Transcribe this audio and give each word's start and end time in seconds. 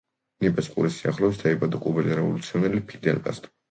ნიპეს 0.45 0.69
ყურის 0.77 0.97
სიახლოვეს 1.03 1.43
დაიბადა 1.43 1.85
კუბელი 1.87 2.19
რევოლუციონერი 2.19 2.87
ფიდელ 2.91 3.27
კასტრო. 3.33 3.59